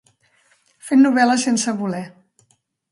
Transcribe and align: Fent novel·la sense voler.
Fent 0.87 1.03
novel·la 1.09 1.37
sense 1.45 1.79
voler. 1.85 2.05